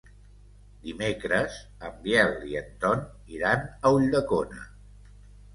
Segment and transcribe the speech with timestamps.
[0.85, 1.57] Dimecres
[1.89, 3.05] en Biel i en Ton
[3.37, 4.67] iran a Ulldecona.